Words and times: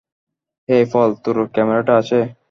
হেই, 0.69 0.83
Paul, 0.91 1.09
তোর 1.23 1.37
ক্যমেরাটা 1.53 1.93
আছে? 1.97 2.19